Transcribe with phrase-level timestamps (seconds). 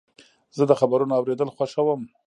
[0.57, 2.01] زه د خبرونو اورېدل خوښوم.